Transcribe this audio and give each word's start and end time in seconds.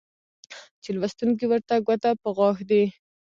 چې 0.83 0.89
لوستونکى 0.99 1.45
ورته 1.47 1.75
ګوته 1.87 2.09
په 2.21 2.29
غاښ 2.37 2.57
دى 2.69 2.83